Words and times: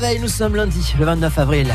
réveil, 0.00 0.20
nous 0.20 0.28
sommes 0.28 0.54
lundi, 0.54 0.94
le 0.96 1.04
29 1.04 1.38
avril. 1.38 1.74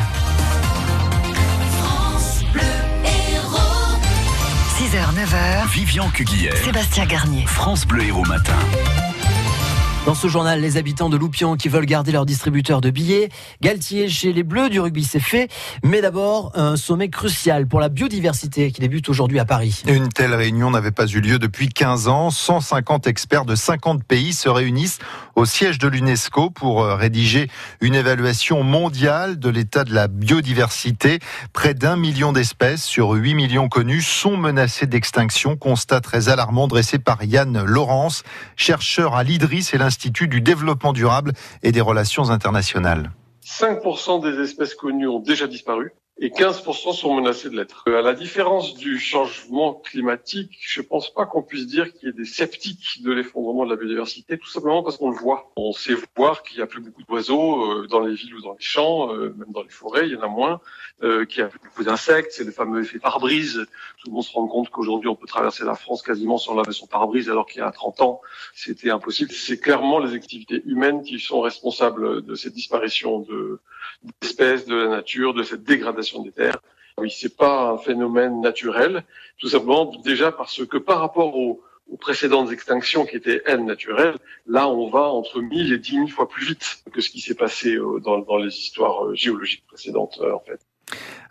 6h, 4.78 5.13
9h. 5.13 5.67
Vivian 5.73 6.10
Cuguière. 6.10 6.55
Sébastien 6.55 7.05
Garnier. 7.05 7.46
France 7.46 7.86
Bleu 7.86 8.04
Héros 8.04 8.23
Matin. 8.23 8.54
Dans 10.05 10.16
ce 10.16 10.28
journal, 10.28 10.60
les 10.60 10.76
habitants 10.76 11.08
de 11.08 11.15
Loupion 11.15 11.56
qui 11.56 11.69
veulent 11.69 11.86
garder 11.86 12.12
leur 12.12 12.26
distributeur 12.26 12.81
de 12.81 12.90
billets. 12.90 13.29
Galtier 13.62 14.10
chez 14.10 14.33
les 14.33 14.44
Bleus 14.44 14.69
du 14.69 14.81
rugby, 14.81 15.06
c'est 15.06 15.22
fait. 15.22 15.49
Mais 15.81 16.02
d'abord, 16.02 16.52
un 16.55 16.76
sommet 16.76 17.08
crucial 17.08 17.68
pour 17.68 17.80
la 17.80 17.88
biodiversité 17.88 18.73
qui 18.73 18.81
débute 18.81 19.08
aujourd'hui 19.08 19.40
à 19.40 19.45
Paris. 19.45 19.81
Une 19.88 20.09
telle 20.09 20.36
réunion 20.36 20.72
n'avait 20.72 20.91
pas 20.91 21.05
eu 21.05 21.22
lieu 21.22 21.40
depuis 21.40 21.70
15 21.70 22.09
ans. 22.09 22.31
150 22.31 23.08
experts 23.08 23.45
de 23.45 23.55
50 23.55 24.04
pays 24.04 24.34
se 24.34 24.50
réunissent 24.50 25.00
au 25.38 25.45
siège 25.45 25.77
de 25.80 25.88
l'UNESCO 25.88 26.49
pour 26.49 26.84
euh, 26.84 26.95
rédiger 26.95 27.49
une 27.80 27.96
évaluation 27.96 28.62
mondiale 28.62 29.40
de 29.40 29.48
l'état 29.48 29.85
de 29.85 29.94
la 29.94 30.10
biodiversité. 30.10 31.20
Près 31.54 31.74
d'un 31.74 31.96
million 31.96 32.34
d'espèces 32.34 32.84
sur 32.84 33.12
8 33.12 33.35
millions 33.35 33.70
connues 33.70 34.02
sont 34.02 34.35
menacées 34.35 34.85
d'extinction. 34.85 35.55
Constat 35.55 36.02
très 36.02 36.27
alarmant 36.27 36.68
dressé 36.68 36.99
par 36.99 37.24
Yann 37.24 37.63
Laurence, 37.63 38.24
chercheur 38.58 39.16
à 39.16 39.24
l'IDRIS 39.24 39.70
et 39.74 39.77
l'Institut 39.77 39.93
du 40.28 40.42
développement 40.42 40.94
durable 40.94 41.34
et 41.62 41.72
des 41.72 41.82
relations 41.82 42.30
internationales. 42.30 43.12
5% 43.46 44.22
des 44.22 44.42
espèces 44.42 44.76
connues 44.76 45.08
ont 45.08 45.20
déjà 45.20 45.48
disparu 45.48 45.92
et 46.20 46.30
15% 46.30 46.94
sont 46.94 47.16
menacées 47.16 47.49
de 47.49 47.55
l'être. 47.55 47.85
Euh, 47.88 47.98
À 47.98 48.02
la 48.02 48.13
différence 48.13 48.76
du 48.76 48.99
changement 48.99 49.73
climatique, 49.73 50.52
je 50.62 50.81
pense 50.81 51.12
pas 51.12 51.26
qu'on 51.26 51.41
puisse 51.41 51.66
dire 51.66 51.91
qu'il 51.91 52.08
y 52.08 52.09
ait 52.12 52.13
des 52.16 52.26
sceptiques 52.26 53.02
de 53.02 53.12
l'effondrement 53.12 53.66
de 53.66 53.71
la 53.71 53.76
biodiversité, 53.76 54.38
tout 54.38 54.48
simplement 54.48 54.84
parce 54.84 54.98
qu'on 54.98 55.09
le 55.09 55.18
voit. 55.18 55.52
On 55.55 55.73
sait 55.73 55.95
voir 56.16 56.44
qu'il 56.44 56.59
y 56.59 56.62
a 56.62 56.68
plus 56.68 56.81
beaucoup 56.81 57.02
d'oiseaux 57.04 57.63
euh, 57.63 57.88
dans 57.88 57.99
les 57.99 58.13
villes 58.13 58.35
ou 58.35 58.41
dans 58.41 58.54
les 58.54 58.63
champs, 58.63 59.12
euh, 59.13 59.34
même 59.38 59.51
dans 59.51 59.63
les 59.63 59.70
forêts, 59.70 60.05
il 60.07 60.13
y 60.13 60.15
en 60.15 60.21
a 60.21 60.27
moins, 60.27 60.62
qu'il 61.01 61.40
y 61.40 61.41
a 61.41 61.49
plus 61.49 61.60
beaucoup 61.60 61.84
d'insectes, 61.84 62.32
c'est 62.32 62.45
le 62.45 62.51
fameux 62.51 62.82
effet 62.82 62.98
pare-brise. 62.99 63.66
Tout 63.99 64.07
le 64.07 64.13
monde 64.13 64.23
se 64.23 64.31
rend 64.31 64.47
compte 64.47 64.69
qu'aujourd'hui 64.69 65.09
on 65.09 65.16
peut 65.16 65.27
traverser 65.27 65.66
la 65.66 65.75
France 65.75 66.01
quasiment 66.01 66.38
sans 66.38 66.55
laver 66.55 66.71
son 66.71 66.88
pare-brise, 66.88 67.29
alors 67.29 67.45
qu'il 67.45 67.59
y 67.59 67.63
a 67.63 67.71
30 67.71 68.01
ans 68.01 68.21
c'était 68.53 68.89
impossible. 68.89 69.31
C'est 69.33 69.59
clairement 69.59 69.99
les 69.99 70.13
activités 70.13 70.61
humaines 70.66 71.01
qui 71.03 71.19
sont 71.19 71.41
responsables 71.41 72.21
de 72.23 72.35
cette 72.35 72.53
disparition 72.53 73.19
de 73.19 73.59
d'espèces 74.21 74.66
de 74.66 74.75
la 74.75 74.88
nature, 74.88 75.33
de 75.33 75.43
cette 75.43 75.63
dégradation 75.63 76.02
des 76.23 76.31
terres. 76.31 76.59
Oui, 76.97 77.09
c'est 77.09 77.35
pas 77.35 77.71
un 77.71 77.77
phénomène 77.77 78.41
naturel, 78.41 79.03
tout 79.39 79.49
simplement 79.49 79.85
déjà 80.03 80.31
parce 80.31 80.65
que 80.65 80.77
par 80.77 80.99
rapport 80.99 81.35
aux, 81.35 81.61
précédentes 81.99 82.51
extinctions 82.51 83.05
qui 83.05 83.17
étaient 83.17 83.43
elles 83.45 83.65
naturelles, 83.65 84.15
là 84.47 84.67
on 84.67 84.89
va 84.89 85.01
entre 85.01 85.41
1000 85.41 85.73
et 85.73 85.77
10 85.77 85.91
000 85.91 86.07
fois 86.07 86.27
plus 86.27 86.45
vite 86.45 86.83
que 86.91 87.01
ce 87.01 87.09
qui 87.11 87.19
s'est 87.19 87.35
passé 87.35 87.75
euh, 87.75 87.99
dans, 87.99 88.17
dans 88.19 88.37
les 88.37 88.57
histoires 88.57 89.05
euh, 89.05 89.15
géologiques 89.15 89.65
précédentes 89.67 90.17
euh, 90.21 90.33
en 90.33 90.39
fait. 90.39 90.59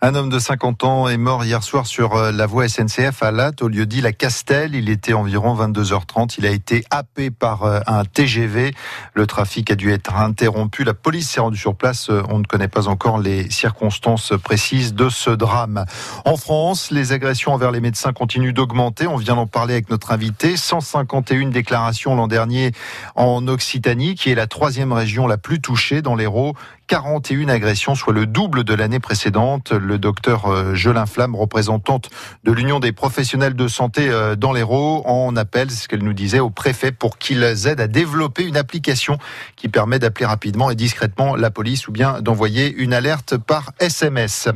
Un 0.05 0.15
homme 0.15 0.27
de 0.27 0.37
50 0.37 0.83
ans 0.83 1.07
est 1.07 1.15
mort 1.15 1.45
hier 1.45 1.63
soir 1.63 1.87
sur 1.87 2.15
euh, 2.15 2.33
la 2.33 2.45
voie 2.45 2.67
SNCF 2.67 3.23
à 3.23 3.31
Latte, 3.31 3.61
au 3.61 3.69
lieu 3.69 3.85
dit 3.85 4.01
la 4.01 4.11
Castel. 4.11 4.75
Il 4.75 4.89
était 4.89 5.13
environ 5.13 5.55
22h30. 5.55 6.35
Il 6.39 6.45
a 6.45 6.49
été 6.49 6.83
happé 6.91 7.31
par 7.31 7.63
euh, 7.63 7.79
un 7.87 8.03
TGV. 8.03 8.73
Le 9.13 9.27
trafic 9.27 9.71
a 9.71 9.75
dû 9.75 9.93
être 9.93 10.17
interrompu. 10.17 10.83
La 10.83 10.93
police 10.93 11.29
s'est 11.29 11.39
rendue 11.39 11.57
sur 11.57 11.73
place. 11.75 12.09
Euh, 12.09 12.21
On 12.27 12.39
ne 12.39 12.43
connaît 12.43 12.67
pas 12.67 12.89
encore 12.89 13.17
les 13.17 13.49
circonstances 13.49 14.33
précises 14.43 14.93
de 14.93 15.07
ce 15.07 15.29
drame. 15.29 15.85
En 16.25 16.35
France, 16.35 16.91
les 16.91 17.13
agressions 17.13 17.53
envers 17.53 17.71
les 17.71 17.79
médecins 17.79 18.11
continuent 18.11 18.51
d'augmenter. 18.51 19.07
On 19.07 19.15
vient 19.15 19.35
d'en 19.35 19.47
parler 19.47 19.75
avec 19.75 19.89
notre 19.89 20.11
invité. 20.11 20.57
151 20.57 21.47
déclarations 21.47 22.13
l'an 22.13 22.27
dernier 22.27 22.73
en 23.15 23.47
Occitanie, 23.47 24.15
qui 24.15 24.31
est 24.31 24.35
la 24.35 24.47
troisième 24.47 24.91
région 24.91 25.27
la 25.27 25.37
plus 25.37 25.61
touchée 25.61 26.01
dans 26.01 26.15
l'Hérault. 26.15 26.55
41 26.87 27.49
agressions, 27.49 27.95
soit 27.95 28.13
le 28.13 28.25
double 28.25 28.63
de 28.63 28.73
l'année 28.73 28.99
précédente. 28.99 29.71
Le 29.71 29.97
docteur 29.97 30.45
euh, 30.47 30.75
Jolin 30.75 31.05
Flamme, 31.05 31.35
représentante 31.35 32.09
de 32.43 32.51
l'Union 32.51 32.79
des 32.79 32.91
professionnels 32.91 33.55
de 33.55 33.67
santé 33.67 34.09
euh, 34.09 34.35
dans 34.35 34.51
l'Hérault, 34.51 35.03
en 35.05 35.35
appelle, 35.35 35.71
c'est 35.71 35.83
ce 35.83 35.87
qu'elle 35.87 36.03
nous 36.03 36.13
disait, 36.13 36.39
au 36.39 36.49
préfet 36.49 36.91
pour 36.91 37.17
qu'ils 37.17 37.43
aident 37.67 37.81
à 37.81 37.87
développer 37.87 38.43
une 38.43 38.57
application 38.57 39.17
qui 39.55 39.69
permet 39.69 39.99
d'appeler 39.99 40.25
rapidement 40.25 40.69
et 40.69 40.75
discrètement 40.75 41.35
la 41.35 41.51
police 41.51 41.87
ou 41.87 41.91
bien 41.91 42.21
d'envoyer 42.21 42.73
une 42.73 42.93
alerte 42.93 43.37
par 43.37 43.71
SMS. 43.79 44.49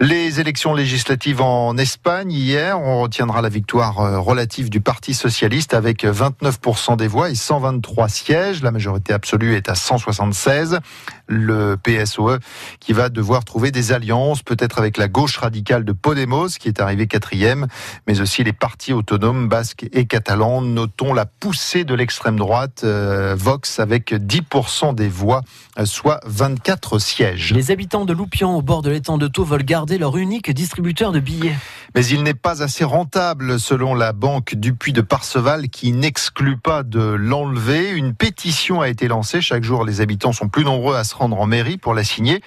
Les 0.00 0.40
élections 0.40 0.74
législatives 0.74 1.42
en 1.42 1.76
Espagne 1.76 2.32
hier, 2.32 2.80
on 2.80 3.02
retiendra 3.02 3.42
la 3.42 3.48
victoire 3.48 4.00
euh, 4.00 4.18
relative 4.18 4.70
du 4.70 4.80
Parti 4.80 5.14
socialiste 5.14 5.74
avec 5.74 6.04
29% 6.04 6.96
des 6.96 7.08
voix 7.08 7.30
et 7.30 7.34
123 7.34 8.08
sièges. 8.08 8.62
La 8.62 8.70
majorité 8.70 9.12
absolue 9.12 9.54
est 9.54 9.68
à 9.68 9.74
176. 9.74 10.78
Le 11.26 11.57
PSOE 11.82 12.38
qui 12.80 12.92
va 12.92 13.08
devoir 13.08 13.44
trouver 13.44 13.70
des 13.70 13.92
alliances, 13.92 14.42
peut-être 14.42 14.78
avec 14.78 14.96
la 14.96 15.08
gauche 15.08 15.36
radicale 15.36 15.84
de 15.84 15.92
Podemos 15.92 16.48
qui 16.58 16.68
est 16.68 16.80
arrivé 16.80 17.06
quatrième, 17.06 17.66
mais 18.06 18.20
aussi 18.20 18.44
les 18.44 18.52
partis 18.52 18.92
autonomes 18.92 19.48
basques 19.48 19.86
et 19.92 20.06
catalans. 20.06 20.60
Notons 20.60 21.12
la 21.14 21.26
poussée 21.26 21.84
de 21.84 21.94
l'extrême 21.94 22.36
droite 22.36 22.82
euh, 22.84 23.34
Vox 23.36 23.80
avec 23.80 24.12
10% 24.12 24.94
des 24.94 25.08
voix, 25.08 25.42
euh, 25.78 25.84
soit 25.84 26.20
24 26.26 26.98
sièges. 26.98 27.52
Les 27.52 27.70
habitants 27.70 28.04
de 28.04 28.12
Loupian 28.12 28.54
au 28.54 28.62
bord 28.62 28.82
de 28.82 28.90
l'étang 28.90 29.18
de 29.18 29.26
Thau 29.28 29.44
veulent 29.44 29.64
garder 29.64 29.98
leur 29.98 30.16
unique 30.16 30.50
distributeur 30.50 31.12
de 31.12 31.20
billets. 31.20 31.56
Mais 31.94 32.04
il 32.06 32.22
n'est 32.22 32.34
pas 32.34 32.62
assez 32.62 32.84
rentable 32.84 33.58
selon 33.58 33.94
la 33.94 34.12
banque 34.12 34.54
Dupuis 34.54 34.92
de 34.92 35.00
Parseval 35.00 35.68
qui 35.68 35.92
n'exclut 35.92 36.58
pas 36.58 36.82
de 36.82 37.00
l'enlever. 37.00 37.90
Une 37.90 38.14
pétition 38.14 38.80
a 38.80 38.88
été 38.88 39.08
lancée. 39.08 39.40
Chaque 39.40 39.64
jour, 39.64 39.84
les 39.84 40.00
habitants 40.00 40.32
sont 40.32 40.48
plus 40.48 40.64
nombreux 40.64 40.96
à 40.96 41.04
se 41.04 41.14
rendre 41.14 41.40
en 41.40 41.46
mairie 41.48 41.78
pour 41.78 41.94
la 41.94 42.04
signer. 42.04 42.40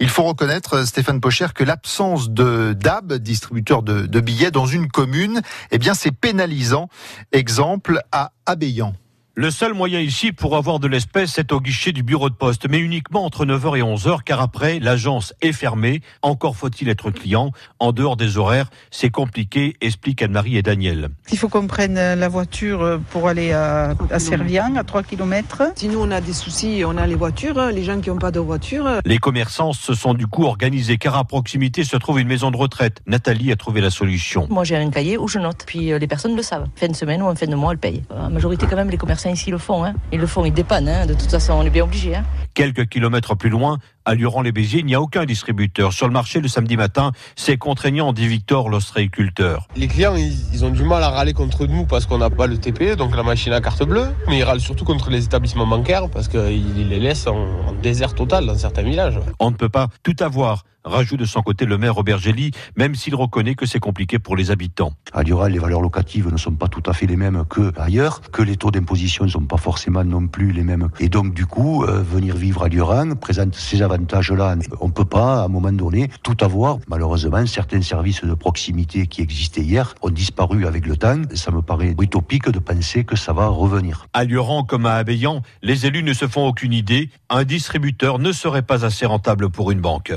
Il 0.00 0.08
faut 0.08 0.24
reconnaître, 0.24 0.84
Stéphane 0.84 1.20
Pocher, 1.20 1.46
que 1.54 1.62
l'absence 1.62 2.30
de 2.30 2.72
DAB, 2.72 3.14
distributeur 3.14 3.82
de, 3.82 4.06
de 4.06 4.20
billets 4.20 4.50
dans 4.50 4.66
une 4.66 4.88
commune, 4.88 5.40
eh 5.70 5.78
bien, 5.78 5.94
c'est 5.94 6.12
pénalisant. 6.12 6.88
Exemple 7.32 8.00
à 8.10 8.32
Abéyan. 8.46 8.94
Le 9.38 9.50
seul 9.50 9.74
moyen 9.74 10.00
ici 10.00 10.32
pour 10.32 10.56
avoir 10.56 10.80
de 10.80 10.88
l'espèce, 10.88 11.32
c'est 11.34 11.52
au 11.52 11.60
guichet 11.60 11.92
du 11.92 12.02
bureau 12.02 12.30
de 12.30 12.34
poste, 12.34 12.70
mais 12.70 12.78
uniquement 12.78 13.26
entre 13.26 13.44
9h 13.44 13.76
et 13.76 13.82
11h, 13.82 14.22
car 14.24 14.40
après, 14.40 14.78
l'agence 14.78 15.34
est 15.42 15.52
fermée. 15.52 16.00
Encore 16.22 16.56
faut-il 16.56 16.88
être 16.88 17.10
client. 17.10 17.50
En 17.78 17.92
dehors 17.92 18.16
des 18.16 18.38
horaires, 18.38 18.70
c'est 18.90 19.10
compliqué, 19.10 19.76
expliquent 19.82 20.22
Anne-Marie 20.22 20.56
et 20.56 20.62
Daniel. 20.62 21.10
Il 21.30 21.36
faut 21.36 21.50
qu'on 21.50 21.66
prenne 21.66 21.96
la 21.96 22.28
voiture 22.28 22.98
pour 23.10 23.28
aller 23.28 23.52
à, 23.52 23.94
à 24.10 24.18
Servian, 24.18 24.74
à 24.74 24.84
3 24.84 25.02
km. 25.02 25.64
Si 25.76 25.88
nous 25.88 26.00
on 26.00 26.10
a 26.12 26.22
des 26.22 26.32
soucis, 26.32 26.82
on 26.86 26.96
a 26.96 27.06
les 27.06 27.14
voitures, 27.14 27.66
les 27.66 27.84
gens 27.84 28.00
qui 28.00 28.08
n'ont 28.08 28.16
pas 28.16 28.30
de 28.30 28.40
voiture. 28.40 28.88
Les 29.04 29.18
commerçants 29.18 29.74
se 29.74 29.92
sont 29.92 30.14
du 30.14 30.26
coup 30.26 30.44
organisés, 30.44 30.96
car 30.96 31.14
à 31.14 31.24
proximité 31.24 31.84
se 31.84 31.98
trouve 31.98 32.20
une 32.20 32.28
maison 32.28 32.50
de 32.50 32.56
retraite. 32.56 33.02
Nathalie 33.06 33.52
a 33.52 33.56
trouvé 33.56 33.82
la 33.82 33.90
solution. 33.90 34.46
Moi, 34.48 34.64
j'ai 34.64 34.76
un 34.76 34.88
cahier 34.88 35.18
où 35.18 35.28
je 35.28 35.38
note. 35.38 35.64
Puis 35.66 35.92
euh, 35.92 35.98
les 35.98 36.06
personnes 36.06 36.36
le 36.36 36.42
savent. 36.42 36.68
Fin 36.74 36.88
de 36.88 36.96
semaine 36.96 37.20
ou 37.20 37.26
en 37.26 37.34
fin 37.34 37.46
de 37.46 37.54
mois, 37.54 37.72
elles 37.72 37.78
payent. 37.78 38.02
La 38.08 38.30
majorité, 38.30 38.66
quand 38.66 38.76
même, 38.76 38.88
les 38.88 38.96
commerçants 38.96 39.25
ici 39.30 39.50
le 39.50 39.58
font. 39.58 39.84
Hein. 39.84 39.94
Ils 40.12 40.20
le 40.20 40.26
font, 40.26 40.44
ils 40.44 40.52
dépannent. 40.52 40.88
Hein. 40.88 41.06
De 41.06 41.14
toute 41.14 41.30
façon, 41.30 41.54
on 41.54 41.62
est 41.62 41.70
bien 41.70 41.84
obligé. 41.84 42.16
Hein. 42.16 42.24
Quelques 42.56 42.86
kilomètres 42.86 43.34
plus 43.34 43.50
loin, 43.50 43.76
à 44.06 44.14
Luran-les-Béziers, 44.14 44.80
il 44.80 44.86
n'y 44.86 44.94
a 44.94 45.00
aucun 45.02 45.26
distributeur. 45.26 45.92
Sur 45.92 46.06
le 46.06 46.14
marché 46.14 46.40
le 46.40 46.48
samedi 46.48 46.78
matin, 46.78 47.12
c'est 47.34 47.58
contraignant, 47.58 48.14
dit 48.14 48.26
Victor, 48.26 48.70
l'ostréiculteur. 48.70 49.68
Les 49.76 49.88
clients, 49.88 50.14
ils, 50.14 50.32
ils, 50.54 50.64
ont 50.64 50.70
du 50.70 50.82
mal 50.82 51.02
à 51.02 51.10
râler 51.10 51.34
contre 51.34 51.66
nous 51.66 51.84
parce 51.84 52.06
qu'on 52.06 52.16
n'a 52.16 52.30
pas 52.30 52.46
le 52.46 52.56
TP, 52.56 52.96
donc 52.96 53.14
la 53.14 53.22
machine 53.22 53.52
à 53.52 53.60
carte 53.60 53.82
bleue. 53.82 54.06
Mais 54.26 54.38
ils 54.38 54.42
râlent 54.42 54.60
surtout 54.60 54.86
contre 54.86 55.10
les 55.10 55.26
établissements 55.26 55.66
bancaires 55.66 56.08
parce 56.08 56.28
qu'ils 56.28 56.88
les 56.88 56.98
laissent 56.98 57.26
en, 57.26 57.36
en 57.36 57.72
désert 57.74 58.14
total 58.14 58.46
dans 58.46 58.56
certains 58.56 58.84
villages. 58.84 59.20
On 59.38 59.50
ne 59.50 59.56
peut 59.56 59.68
pas 59.68 59.88
tout 60.02 60.16
avoir. 60.20 60.64
Rajoute 60.86 61.18
de 61.18 61.24
son 61.24 61.42
côté 61.42 61.64
le 61.64 61.78
maire 61.78 61.96
Robert 61.96 62.18
Gély, 62.18 62.52
même 62.76 62.94
s'il 62.94 63.16
reconnaît 63.16 63.56
que 63.56 63.66
c'est 63.66 63.80
compliqué 63.80 64.20
pour 64.20 64.36
les 64.36 64.52
habitants. 64.52 64.92
À 65.12 65.24
Dural, 65.24 65.50
les 65.50 65.58
valeurs 65.58 65.80
locatives 65.80 66.30
ne 66.30 66.36
sont 66.36 66.52
pas 66.52 66.68
tout 66.68 66.82
à 66.86 66.92
fait 66.92 67.06
les 67.06 67.16
mêmes 67.16 67.44
que 67.50 67.72
ailleurs, 67.76 68.20
que 68.30 68.40
les 68.40 68.56
taux 68.56 68.70
d'imposition 68.70 69.24
ne 69.24 69.30
sont 69.30 69.44
pas 69.44 69.56
forcément 69.56 70.04
non 70.04 70.28
plus 70.28 70.52
les 70.52 70.62
mêmes. 70.62 70.88
Et 71.00 71.08
donc, 71.08 71.34
du 71.34 71.44
coup, 71.44 71.82
euh, 71.82 72.02
venir 72.02 72.36
vivre 72.46 72.62
à 72.62 72.68
Duran 72.68 73.16
présente 73.16 73.56
ces 73.56 73.82
avantages-là. 73.82 74.54
On 74.80 74.86
ne 74.86 74.92
peut 74.92 75.04
pas, 75.04 75.42
à 75.42 75.44
un 75.46 75.48
moment 75.48 75.72
donné, 75.72 76.08
tout 76.22 76.36
avoir. 76.42 76.78
Malheureusement, 76.86 77.44
certains 77.44 77.82
services 77.82 78.24
de 78.24 78.34
proximité 78.34 79.08
qui 79.08 79.20
existaient 79.20 79.62
hier 79.62 79.96
ont 80.00 80.10
disparu 80.10 80.64
avec 80.64 80.86
le 80.86 80.96
temps. 80.96 81.22
Ça 81.34 81.50
me 81.50 81.60
paraît 81.60 81.96
utopique 82.00 82.48
de 82.48 82.60
penser 82.60 83.02
que 83.02 83.16
ça 83.16 83.32
va 83.32 83.48
revenir. 83.48 84.06
À 84.12 84.22
Lioran 84.22 84.62
comme 84.62 84.86
à 84.86 84.94
Abéyan, 84.94 85.42
les 85.62 85.86
élus 85.86 86.04
ne 86.04 86.12
se 86.12 86.28
font 86.28 86.46
aucune 86.46 86.72
idée. 86.72 87.10
Un 87.30 87.42
distributeur 87.42 88.20
ne 88.20 88.30
serait 88.30 88.62
pas 88.62 88.84
assez 88.84 89.06
rentable 89.06 89.50
pour 89.50 89.72
une 89.72 89.80
banque. 89.80 90.12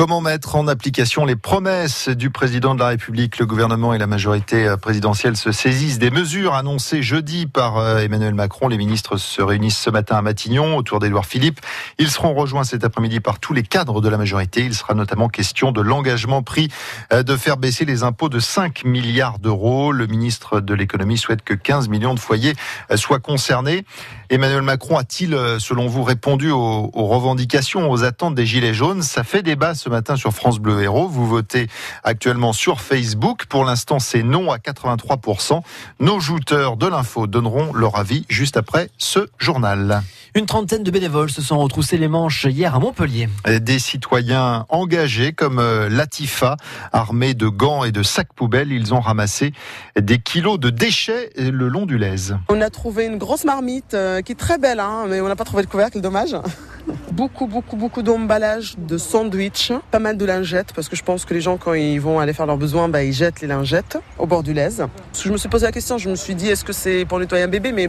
Comment 0.00 0.22
mettre 0.22 0.56
en 0.56 0.66
application 0.66 1.26
les 1.26 1.36
promesses 1.36 2.08
du 2.08 2.30
président 2.30 2.74
de 2.74 2.80
la 2.80 2.86
République? 2.86 3.38
Le 3.38 3.44
gouvernement 3.44 3.92
et 3.92 3.98
la 3.98 4.06
majorité 4.06 4.74
présidentielle 4.80 5.36
se 5.36 5.52
saisissent 5.52 5.98
des 5.98 6.10
mesures 6.10 6.54
annoncées 6.54 7.02
jeudi 7.02 7.44
par 7.44 7.76
euh, 7.76 7.98
Emmanuel 7.98 8.32
Macron. 8.32 8.68
Les 8.68 8.78
ministres 8.78 9.18
se 9.18 9.42
réunissent 9.42 9.76
ce 9.76 9.90
matin 9.90 10.16
à 10.16 10.22
Matignon 10.22 10.78
autour 10.78 11.00
d'Édouard 11.00 11.26
Philippe. 11.26 11.60
Ils 11.98 12.10
seront 12.10 12.32
rejoints 12.32 12.64
cet 12.64 12.82
après-midi 12.82 13.20
par 13.20 13.40
tous 13.40 13.52
les 13.52 13.62
cadres 13.62 14.00
de 14.00 14.08
la 14.08 14.16
majorité. 14.16 14.62
Il 14.64 14.74
sera 14.74 14.94
notamment 14.94 15.28
question 15.28 15.70
de 15.70 15.82
l'engagement 15.82 16.42
pris 16.42 16.70
euh, 17.12 17.22
de 17.22 17.36
faire 17.36 17.58
baisser 17.58 17.84
les 17.84 18.02
impôts 18.02 18.30
de 18.30 18.38
5 18.40 18.86
milliards 18.86 19.38
d'euros. 19.38 19.92
Le 19.92 20.06
ministre 20.06 20.62
de 20.62 20.72
l'économie 20.72 21.18
souhaite 21.18 21.42
que 21.42 21.52
15 21.52 21.90
millions 21.90 22.14
de 22.14 22.20
foyers 22.20 22.54
euh, 22.90 22.96
soient 22.96 23.20
concernés. 23.20 23.84
Emmanuel 24.30 24.62
Macron 24.62 24.96
a-t-il, 24.96 25.36
selon 25.58 25.88
vous, 25.88 26.04
répondu 26.04 26.52
aux, 26.52 26.88
revendications, 26.94 27.90
aux 27.90 28.04
attentes 28.04 28.36
des 28.36 28.46
Gilets 28.46 28.72
jaunes? 28.72 29.02
Ça 29.02 29.24
fait 29.24 29.42
débat 29.42 29.74
matin 29.90 30.16
sur 30.16 30.32
France 30.32 30.58
Bleu 30.58 30.82
Héros. 30.82 31.08
Vous 31.08 31.26
votez 31.26 31.66
actuellement 32.04 32.52
sur 32.52 32.80
Facebook. 32.80 33.44
Pour 33.46 33.64
l'instant, 33.64 33.98
c'est 33.98 34.22
non 34.22 34.50
à 34.50 34.56
83%. 34.56 35.60
Nos 36.00 36.20
jouteurs 36.20 36.76
de 36.76 36.86
l'info 36.86 37.26
donneront 37.26 37.74
leur 37.74 37.96
avis 37.96 38.24
juste 38.28 38.56
après 38.56 38.88
ce 38.96 39.28
journal. 39.38 40.02
Une 40.34 40.46
trentaine 40.46 40.84
de 40.84 40.90
bénévoles 40.90 41.30
se 41.30 41.42
sont 41.42 41.58
retroussés 41.58 41.96
les 41.96 42.06
manches 42.06 42.44
hier 42.44 42.74
à 42.74 42.78
Montpellier. 42.78 43.28
Des 43.46 43.78
citoyens 43.80 44.64
engagés 44.68 45.32
comme 45.32 45.58
euh, 45.58 45.88
Latifa, 45.88 46.56
armés 46.92 47.34
de 47.34 47.48
gants 47.48 47.82
et 47.82 47.90
de 47.90 48.04
sacs 48.04 48.32
poubelles, 48.34 48.70
ils 48.70 48.94
ont 48.94 49.00
ramassé 49.00 49.52
des 49.98 50.18
kilos 50.18 50.60
de 50.60 50.70
déchets 50.70 51.30
le 51.36 51.68
long 51.68 51.84
du 51.84 51.98
Lèze. 51.98 52.38
On 52.48 52.60
a 52.60 52.70
trouvé 52.70 53.06
une 53.06 53.18
grosse 53.18 53.44
marmite 53.44 53.94
euh, 53.94 54.22
qui 54.22 54.32
est 54.32 54.36
très 54.36 54.58
belle, 54.58 54.78
hein, 54.78 55.06
mais 55.08 55.20
on 55.20 55.26
n'a 55.26 55.36
pas 55.36 55.44
trouvé 55.44 55.62
le 55.64 55.68
couvercle, 55.68 56.00
dommage. 56.00 56.36
Beaucoup, 57.12 57.46
beaucoup, 57.46 57.76
beaucoup 57.76 58.02
d'emballage, 58.02 58.76
de 58.78 58.96
sandwich, 58.96 59.72
pas 59.90 59.98
mal 59.98 60.16
de 60.16 60.24
lingettes, 60.24 60.72
parce 60.72 60.88
que 60.88 60.94
je 60.94 61.02
pense 61.02 61.24
que 61.24 61.34
les 61.34 61.40
gens, 61.40 61.56
quand 61.56 61.74
ils 61.74 62.00
vont 62.00 62.20
aller 62.20 62.32
faire 62.32 62.46
leurs 62.46 62.56
besoins, 62.56 62.88
bah, 62.88 63.02
ils 63.02 63.12
jettent 63.12 63.40
les 63.40 63.48
lingettes 63.48 63.98
au 64.16 64.26
bord 64.26 64.44
du 64.44 64.52
Lèze. 64.52 64.86
Je 65.20 65.30
me 65.30 65.36
suis 65.36 65.48
posé 65.48 65.66
la 65.66 65.72
question, 65.72 65.98
je 65.98 66.08
me 66.08 66.14
suis 66.14 66.36
dit, 66.36 66.48
est-ce 66.48 66.64
que 66.64 66.72
c'est 66.72 67.04
pour 67.04 67.18
nettoyer 67.18 67.44
un 67.44 67.48
bébé? 67.48 67.72
Mais 67.72 67.88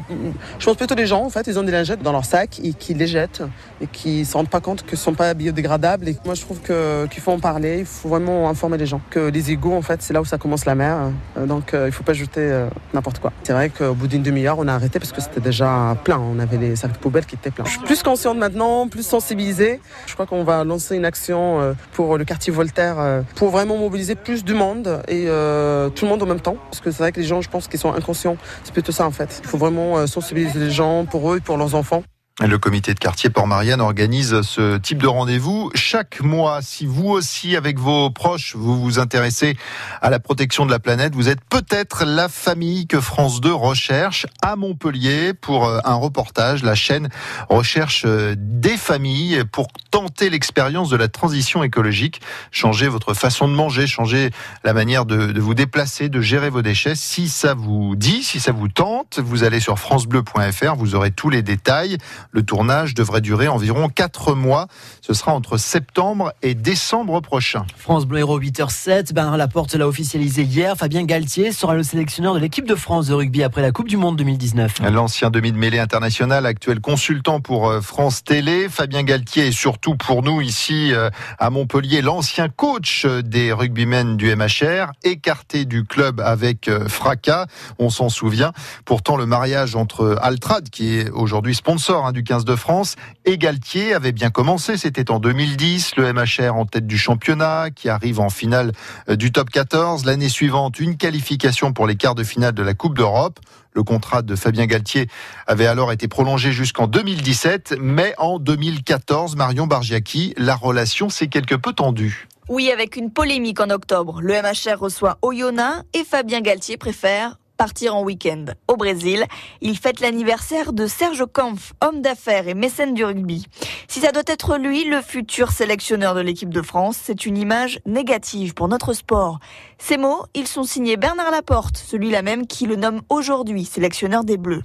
je 0.57 0.65
pense 0.65 0.75
plutôt 0.75 0.95
les 0.95 1.05
gens, 1.05 1.23
en 1.23 1.29
fait, 1.29 1.45
ils 1.45 1.59
ont 1.59 1.63
des 1.63 1.71
lingettes 1.71 2.01
dans 2.01 2.11
leur 2.11 2.25
sac 2.25 2.59
et 2.63 2.73
qui 2.73 2.95
les 2.95 3.05
jettent 3.05 3.43
et 3.79 3.87
qui 3.87 4.21
ne 4.21 4.23
se 4.23 4.33
rendent 4.33 4.49
pas 4.49 4.59
compte 4.59 4.83
que 4.85 4.95
ce 4.95 5.03
sont 5.03 5.13
pas 5.13 5.35
biodégradables. 5.35 6.09
Et 6.09 6.17
moi, 6.25 6.33
je 6.33 6.41
trouve 6.41 6.59
qu'il 6.59 7.21
faut 7.21 7.31
en 7.31 7.39
parler, 7.39 7.79
il 7.79 7.85
faut 7.85 8.09
vraiment 8.09 8.49
informer 8.49 8.77
les 8.77 8.87
gens. 8.87 9.01
Que 9.11 9.19
les 9.19 9.51
égouts, 9.51 9.75
en 9.75 9.83
fait, 9.83 10.01
c'est 10.01 10.13
là 10.13 10.21
où 10.21 10.25
ça 10.25 10.39
commence 10.39 10.65
la 10.65 10.73
mer. 10.73 10.97
Euh, 11.37 11.45
donc, 11.45 11.73
euh, 11.73 11.83
il 11.83 11.87
ne 11.87 11.91
faut 11.91 12.03
pas 12.03 12.13
jeter 12.13 12.41
euh, 12.41 12.67
n'importe 12.93 13.19
quoi. 13.19 13.31
C'est 13.43 13.53
vrai 13.53 13.69
qu'au 13.69 13.93
bout 13.93 14.07
d'une 14.07 14.23
demi-heure, 14.23 14.57
on 14.57 14.67
a 14.67 14.73
arrêté 14.73 14.99
parce 14.99 15.11
que 15.11 15.21
c'était 15.21 15.41
déjà 15.41 15.95
plein. 16.03 16.19
On 16.19 16.39
avait 16.39 16.57
les 16.57 16.75
sacs 16.75 16.93
de 16.93 16.97
poubelle 16.97 17.25
qui 17.25 17.35
étaient 17.35 17.51
pleins. 17.51 17.65
Je 17.65 17.71
suis 17.71 17.81
plus 17.81 18.01
consciente 18.01 18.37
maintenant, 18.37 18.87
plus 18.87 19.03
sensibilisée. 19.11 19.79
Je 20.07 20.13
crois 20.13 20.25
qu'on 20.25 20.43
va 20.43 20.63
lancer 20.63 20.95
une 20.95 21.05
action 21.05 21.75
pour 21.93 22.17
le 22.17 22.23
quartier 22.25 22.51
Voltaire 22.51 23.23
pour 23.35 23.49
vraiment 23.49 23.77
mobiliser 23.77 24.15
plus 24.15 24.43
du 24.43 24.53
monde 24.53 25.01
et 25.07 25.25
tout 25.25 26.05
le 26.05 26.07
monde 26.07 26.23
en 26.23 26.25
même 26.25 26.39
temps. 26.39 26.57
Parce 26.69 26.79
que 26.79 26.91
c'est 26.91 26.99
vrai 27.03 27.11
que 27.11 27.19
les 27.19 27.27
gens, 27.27 27.41
je 27.41 27.49
pense, 27.49 27.67
qu'ils 27.67 27.79
sont 27.79 27.93
inconscients. 27.93 28.37
C'est 28.63 28.73
plutôt 28.73 28.91
ça, 28.91 29.05
en 29.05 29.11
fait. 29.11 29.41
Il 29.43 29.49
faut 29.49 29.57
vraiment 29.57 30.07
sensibiliser 30.07 30.59
les 30.59 30.71
gens 30.71 31.05
pour 31.05 31.31
eux 31.31 31.37
et 31.37 31.41
pour 31.41 31.57
leurs 31.57 31.75
enfants. 31.75 32.03
Le 32.39 32.57
comité 32.57 32.95
de 32.95 32.99
quartier 32.99 33.29
Port-Marianne 33.29 33.81
organise 33.81 34.41
ce 34.41 34.77
type 34.77 34.99
de 34.99 35.07
rendez-vous 35.07 35.69
chaque 35.75 36.21
mois. 36.21 36.61
Si 36.63 36.87
vous 36.87 37.09
aussi, 37.09 37.55
avec 37.55 37.77
vos 37.77 38.09
proches, 38.09 38.55
vous 38.55 38.81
vous 38.81 38.97
intéressez 38.99 39.57
à 40.01 40.09
la 40.09 40.19
protection 40.19 40.65
de 40.65 40.71
la 40.71 40.79
planète, 40.79 41.13
vous 41.13 41.29
êtes 41.29 41.41
peut-être 41.41 42.03
la 42.03 42.29
famille 42.29 42.87
que 42.87 42.99
France 42.99 43.41
2 43.41 43.53
recherche 43.53 44.25
à 44.41 44.55
Montpellier 44.55 45.33
pour 45.33 45.67
euh, 45.67 45.79
un 45.83 45.93
reportage. 45.93 46.63
La 46.63 46.73
chaîne 46.73 47.09
recherche 47.49 48.05
euh, 48.07 48.33
des 48.37 48.77
familles 48.77 49.43
pour 49.51 49.67
tenter 49.91 50.29
l'expérience 50.29 50.89
de 50.89 50.95
la 50.95 51.09
transition 51.09 51.63
écologique, 51.63 52.21
changer 52.49 52.87
votre 52.87 53.13
façon 53.13 53.49
de 53.49 53.53
manger, 53.53 53.85
changer 53.85 54.31
la 54.63 54.73
manière 54.73 55.05
de, 55.05 55.31
de 55.31 55.41
vous 55.41 55.53
déplacer, 55.53 56.09
de 56.09 56.21
gérer 56.21 56.49
vos 56.49 56.63
déchets. 56.63 56.95
Si 56.95 57.27
ça 57.27 57.53
vous 57.53 57.95
dit, 57.95 58.23
si 58.23 58.39
ça 58.39 58.51
vous 58.51 58.69
tente, 58.69 59.19
vous 59.19 59.43
allez 59.43 59.59
sur 59.59 59.77
francebleu.fr, 59.77 60.75
vous 60.75 60.95
aurez 60.95 61.11
tous 61.11 61.29
les 61.29 61.43
détails. 61.43 61.97
Le 62.31 62.43
tournage 62.43 62.93
devrait 62.93 63.21
durer 63.21 63.47
environ 63.47 63.89
4 63.89 64.35
mois. 64.35 64.67
Ce 65.01 65.13
sera 65.13 65.33
entre 65.33 65.57
septembre 65.57 66.33
et 66.41 66.53
décembre 66.53 67.19
prochain. 67.21 67.65
France 67.77 68.05
Bleu 68.05 68.19
Héros 68.19 68.39
8h07. 68.39 69.13
Bernard 69.13 69.37
Laporte 69.37 69.73
l'a 69.75 69.87
officialisé 69.87 70.43
hier. 70.43 70.75
Fabien 70.75 71.03
Galtier 71.03 71.51
sera 71.51 71.75
le 71.75 71.83
sélectionneur 71.83 72.33
de 72.33 72.39
l'équipe 72.39 72.65
de 72.65 72.75
France 72.75 73.07
de 73.07 73.13
rugby 73.13 73.43
après 73.43 73.61
la 73.61 73.71
Coupe 73.71 73.87
du 73.87 73.97
Monde 73.97 74.17
2019. 74.17 74.79
L'ancien 74.91 75.29
demi 75.29 75.51
de 75.51 75.57
mêlée 75.57 75.79
international, 75.79 76.45
actuel 76.45 76.79
consultant 76.79 77.39
pour 77.39 77.69
euh, 77.69 77.81
France 77.81 78.23
Télé. 78.23 78.67
Fabien 78.69 79.03
Galtier 79.03 79.47
est 79.47 79.51
surtout 79.51 79.95
pour 79.95 80.23
nous 80.23 80.41
ici 80.41 80.93
euh, 80.93 81.09
à 81.39 81.49
Montpellier 81.49 82.01
l'ancien 82.01 82.49
coach 82.49 83.05
des 83.05 83.51
rugbymen 83.53 84.17
du 84.17 84.35
MHR, 84.35 84.91
écarté 85.03 85.65
du 85.65 85.83
club 85.83 86.19
avec 86.19 86.67
euh, 86.67 86.87
fracas. 86.87 87.47
On 87.79 87.89
s'en 87.89 88.09
souvient. 88.09 88.51
Pourtant, 88.85 89.17
le 89.17 89.25
mariage 89.25 89.75
entre 89.75 90.17
Altrad, 90.21 90.69
qui 90.69 90.97
est 90.97 91.09
aujourd'hui 91.09 91.55
sponsor 91.55 92.05
du 92.11 92.23
15 92.23 92.45
de 92.45 92.55
France. 92.55 92.95
Et 93.25 93.37
Galtier 93.37 93.93
avait 93.93 94.11
bien 94.11 94.29
commencé, 94.29 94.77
c'était 94.77 95.11
en 95.11 95.19
2010, 95.19 95.95
le 95.97 96.13
MHR 96.13 96.55
en 96.55 96.65
tête 96.65 96.87
du 96.87 96.97
championnat, 96.97 97.69
qui 97.71 97.89
arrive 97.89 98.19
en 98.19 98.29
finale 98.29 98.71
euh, 99.09 99.15
du 99.15 99.31
top 99.31 99.49
14. 99.49 100.05
L'année 100.05 100.29
suivante, 100.29 100.79
une 100.79 100.97
qualification 100.97 101.73
pour 101.73 101.87
les 101.87 101.95
quarts 101.95 102.15
de 102.15 102.23
finale 102.23 102.53
de 102.53 102.63
la 102.63 102.73
Coupe 102.73 102.97
d'Europe. 102.97 103.39
Le 103.73 103.83
contrat 103.83 104.21
de 104.21 104.35
Fabien 104.35 104.65
Galtier 104.65 105.07
avait 105.47 105.67
alors 105.67 105.91
été 105.91 106.07
prolongé 106.07 106.51
jusqu'en 106.51 106.87
2017, 106.87 107.75
mais 107.79 108.13
en 108.17 108.37
2014, 108.37 109.35
Marion 109.35 109.65
Bargiaki, 109.65 110.33
la 110.37 110.55
relation 110.55 111.09
s'est 111.09 111.27
quelque 111.27 111.55
peu 111.55 111.71
tendue. 111.71 112.27
Oui, 112.49 112.69
avec 112.69 112.97
une 112.97 113.11
polémique 113.11 113.61
en 113.61 113.69
octobre. 113.69 114.19
Le 114.21 114.33
MHR 114.33 114.77
reçoit 114.77 115.17
Oyonnax 115.21 115.83
et 115.93 116.03
Fabien 116.03 116.41
Galtier 116.41 116.75
préfère 116.75 117.37
partir 117.61 117.95
en 117.95 118.01
week-end 118.01 118.45
au 118.67 118.75
Brésil. 118.75 119.23
Il 119.61 119.77
fête 119.77 119.99
l'anniversaire 119.99 120.73
de 120.73 120.87
Serge 120.87 121.25
Kampf, 121.31 121.73
homme 121.79 122.01
d'affaires 122.01 122.47
et 122.47 122.55
mécène 122.55 122.95
du 122.95 123.05
rugby. 123.05 123.45
Si 123.87 123.99
ça 123.99 124.11
doit 124.11 124.23
être 124.25 124.57
lui, 124.57 124.83
le 124.83 124.99
futur 124.99 125.51
sélectionneur 125.51 126.15
de 126.15 126.21
l'équipe 126.21 126.51
de 126.51 126.63
France, 126.63 126.97
c'est 126.99 127.27
une 127.27 127.37
image 127.37 127.79
négative 127.85 128.55
pour 128.55 128.67
notre 128.67 128.93
sport. 128.93 129.37
Ces 129.77 129.97
mots, 129.97 130.23
ils 130.33 130.47
sont 130.47 130.63
signés 130.63 130.97
Bernard 130.97 131.29
Laporte, 131.29 131.77
celui-là 131.77 132.23
même 132.23 132.47
qui 132.47 132.65
le 132.65 132.77
nomme 132.77 133.01
aujourd'hui 133.09 133.65
sélectionneur 133.65 134.23
des 134.23 134.37
Bleus. 134.37 134.63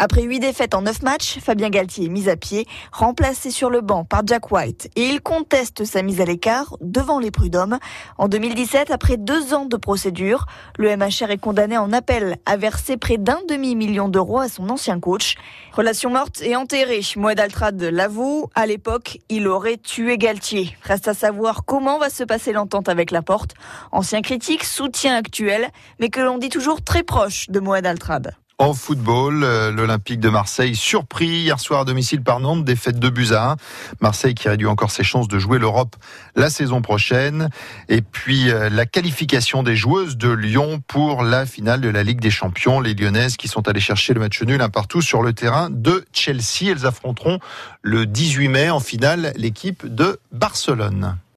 Après 0.00 0.22
huit 0.22 0.40
défaites 0.40 0.74
en 0.74 0.82
neuf 0.82 1.02
matchs, 1.02 1.38
Fabien 1.38 1.68
Galtier 1.68 2.06
est 2.06 2.08
mis 2.08 2.28
à 2.28 2.36
pied, 2.36 2.66
remplacé 2.90 3.52
sur 3.52 3.70
le 3.70 3.82
banc 3.82 4.04
par 4.04 4.22
Jack 4.26 4.50
White, 4.50 4.90
et 4.96 5.06
il 5.06 5.20
conteste 5.20 5.84
sa 5.84 6.02
mise 6.02 6.20
à 6.20 6.24
l'écart 6.24 6.76
devant 6.80 7.20
les 7.20 7.30
prud'hommes. 7.30 7.78
En 8.18 8.26
2017, 8.26 8.90
après 8.90 9.16
deux 9.16 9.54
ans 9.54 9.66
de 9.66 9.76
procédure, 9.76 10.46
le 10.76 10.96
MHR 10.96 11.30
est 11.30 11.38
condamné 11.38 11.76
en 11.76 11.92
appel 11.92 12.31
a 12.46 12.56
versé 12.56 12.96
près 12.96 13.18
d'un 13.18 13.40
demi-million 13.48 14.08
d'euros 14.08 14.38
à 14.38 14.48
son 14.48 14.68
ancien 14.70 15.00
coach. 15.00 15.36
Relation 15.72 16.10
morte 16.10 16.42
et 16.42 16.56
enterrée. 16.56 17.00
Moed 17.16 17.40
Altrad 17.40 17.80
l'avoue, 17.82 18.48
à 18.54 18.66
l'époque, 18.66 19.18
il 19.28 19.48
aurait 19.48 19.76
tué 19.76 20.18
Galtier. 20.18 20.76
Reste 20.82 21.08
à 21.08 21.14
savoir 21.14 21.64
comment 21.64 21.98
va 21.98 22.10
se 22.10 22.24
passer 22.24 22.52
l'entente 22.52 22.88
avec 22.88 23.10
la 23.10 23.22
porte. 23.22 23.54
Ancien 23.90 24.22
critique, 24.22 24.64
soutien 24.64 25.16
actuel, 25.16 25.68
mais 25.98 26.08
que 26.08 26.20
l'on 26.20 26.38
dit 26.38 26.48
toujours 26.48 26.82
très 26.82 27.02
proche 27.02 27.48
de 27.48 27.60
Moed 27.60 27.86
Altrad. 27.86 28.34
En 28.62 28.74
football, 28.74 29.42
euh, 29.42 29.72
l'Olympique 29.72 30.20
de 30.20 30.28
Marseille 30.28 30.76
surpris 30.76 31.26
hier 31.26 31.58
soir 31.58 31.80
à 31.80 31.84
domicile 31.84 32.22
par 32.22 32.38
Nantes, 32.38 32.64
défaite 32.64 33.00
de 33.00 33.08
buts 33.08 33.32
à 33.32 33.50
1. 33.50 33.56
Marseille 34.00 34.36
qui 34.36 34.48
réduit 34.48 34.68
encore 34.68 34.92
ses 34.92 35.02
chances 35.02 35.26
de 35.26 35.40
jouer 35.40 35.58
l'Europe 35.58 35.96
la 36.36 36.48
saison 36.48 36.80
prochaine. 36.80 37.48
Et 37.88 38.02
puis 38.02 38.52
euh, 38.52 38.70
la 38.70 38.86
qualification 38.86 39.64
des 39.64 39.74
joueuses 39.74 40.16
de 40.16 40.30
Lyon 40.30 40.80
pour 40.86 41.24
la 41.24 41.44
finale 41.44 41.80
de 41.80 41.88
la 41.88 42.04
Ligue 42.04 42.20
des 42.20 42.30
Champions. 42.30 42.78
Les 42.78 42.94
Lyonnaises 42.94 43.36
qui 43.36 43.48
sont 43.48 43.66
allées 43.66 43.80
chercher 43.80 44.14
le 44.14 44.20
match 44.20 44.40
nul 44.44 44.62
un 44.62 44.68
partout 44.68 45.02
sur 45.02 45.22
le 45.22 45.32
terrain 45.32 45.68
de 45.68 46.04
Chelsea. 46.12 46.70
Elles 46.70 46.86
affronteront 46.86 47.40
le 47.82 48.06
18 48.06 48.46
mai 48.46 48.70
en 48.70 48.78
finale 48.78 49.32
l'équipe 49.34 49.92
de 49.92 50.20
Barcelone. 50.30 51.16